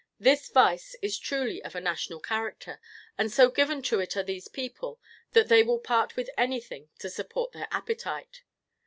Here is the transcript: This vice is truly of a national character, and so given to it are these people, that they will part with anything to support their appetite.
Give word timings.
This 0.19 0.49
vice 0.49 0.95
is 1.03 1.19
truly 1.19 1.63
of 1.63 1.75
a 1.75 1.79
national 1.79 2.19
character, 2.21 2.81
and 3.19 3.31
so 3.31 3.51
given 3.51 3.83
to 3.83 3.99
it 3.99 4.17
are 4.17 4.23
these 4.23 4.47
people, 4.47 4.99
that 5.33 5.47
they 5.47 5.61
will 5.61 5.77
part 5.77 6.15
with 6.15 6.31
anything 6.35 6.89
to 6.97 7.07
support 7.07 7.51
their 7.51 7.67
appetite. 7.69 8.41